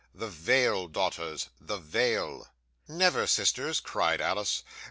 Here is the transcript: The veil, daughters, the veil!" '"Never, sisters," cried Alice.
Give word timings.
The 0.15 0.29
veil, 0.29 0.87
daughters, 0.87 1.49
the 1.59 1.77
veil!" 1.77 2.47
'"Never, 2.87 3.27
sisters," 3.27 3.79
cried 3.79 4.19
Alice. 4.19 4.63